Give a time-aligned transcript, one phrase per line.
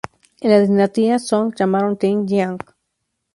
[0.39, 2.57] En la Dinastía Song la llamaron Ting Jiang.